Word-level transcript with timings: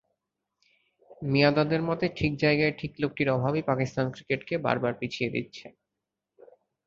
মিয়াঁদাদের 1.25 1.81
মতে, 1.81 2.05
ঠিক 2.15 2.31
জায়গায় 2.37 2.73
ঠিক 2.79 2.91
লোকটির 3.01 3.29
অভাবই 3.29 3.63
পাকিস্তান 3.65 4.05
ক্রিকেটকে 4.11 4.55
বারবার 4.57 4.93
পিছিয়ে 4.99 5.33
দিচ্ছে। 5.35 5.65